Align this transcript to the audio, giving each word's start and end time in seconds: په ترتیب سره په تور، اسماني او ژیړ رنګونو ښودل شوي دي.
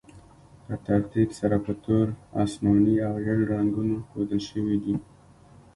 په 0.65 0.75
ترتیب 0.87 1.29
سره 1.39 1.57
په 1.65 1.73
تور، 1.83 2.07
اسماني 2.43 2.95
او 3.07 3.13
ژیړ 3.23 3.39
رنګونو 3.53 3.95
ښودل 4.07 4.41
شوي 4.49 4.77
دي. 4.83 4.95